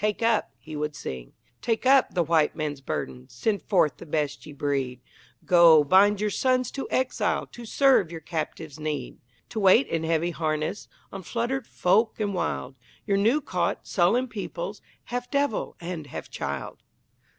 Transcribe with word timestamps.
"Take 0.01 0.23
up," 0.23 0.49
he 0.57 0.75
would 0.75 0.95
sing 0.95 1.33
Take 1.61 1.85
up 1.85 2.15
the 2.15 2.23
White 2.23 2.55
Man's 2.55 2.81
burden, 2.81 3.29
Send 3.29 3.61
forth 3.61 3.97
the 3.97 4.05
best 4.07 4.43
ye 4.47 4.51
breed, 4.51 4.99
Go, 5.45 5.83
bind 5.83 6.19
your 6.19 6.31
sons 6.31 6.71
to 6.71 6.87
exile, 6.89 7.45
To 7.45 7.65
serve 7.67 8.11
your 8.11 8.19
captives' 8.19 8.79
need; 8.79 9.19
To 9.49 9.59
wait 9.59 9.85
in 9.85 10.03
heavy 10.03 10.31
harness 10.31 10.87
On 11.11 11.21
fluttered 11.21 11.67
folk 11.67 12.19
and 12.19 12.33
wild 12.33 12.73
Your 13.05 13.17
new 13.17 13.41
caught, 13.41 13.85
sullen 13.85 14.27
peoples, 14.27 14.81
Half 15.03 15.29
devil 15.29 15.75
and 15.79 16.07
half 16.07 16.31
child. 16.31 16.81